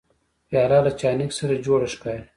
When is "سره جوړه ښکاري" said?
1.39-2.23